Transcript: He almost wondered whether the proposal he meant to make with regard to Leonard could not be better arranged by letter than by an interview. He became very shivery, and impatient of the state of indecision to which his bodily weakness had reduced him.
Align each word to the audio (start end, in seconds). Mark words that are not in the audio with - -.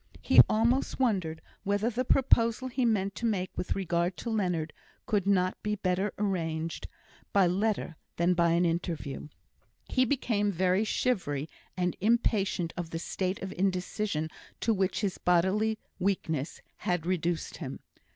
He 0.23 0.41
almost 0.49 0.99
wondered 0.99 1.43
whether 1.63 1.91
the 1.91 2.03
proposal 2.03 2.69
he 2.69 2.85
meant 2.85 3.13
to 3.13 3.25
make 3.27 3.55
with 3.55 3.75
regard 3.75 4.17
to 4.17 4.31
Leonard 4.31 4.73
could 5.05 5.27
not 5.27 5.61
be 5.61 5.75
better 5.75 6.11
arranged 6.17 6.87
by 7.31 7.45
letter 7.45 7.95
than 8.15 8.33
by 8.33 8.53
an 8.53 8.65
interview. 8.65 9.27
He 9.87 10.03
became 10.05 10.51
very 10.51 10.83
shivery, 10.85 11.47
and 11.77 11.95
impatient 12.01 12.73
of 12.75 12.89
the 12.89 12.97
state 12.97 13.43
of 13.43 13.51
indecision 13.53 14.29
to 14.61 14.73
which 14.73 15.01
his 15.01 15.19
bodily 15.19 15.77
weakness 15.99 16.61
had 16.77 17.05
reduced 17.05 17.57
him. 17.57 17.79